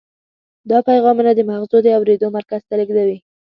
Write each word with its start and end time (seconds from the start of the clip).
دا 0.69 0.77
پیغامونه 0.89 1.31
د 1.35 1.41
مغزو 1.49 1.77
د 1.83 1.87
اورېدلو 1.97 2.33
مرکز 2.37 2.61
ته 2.67 2.73
لیږدوي. 2.79 3.17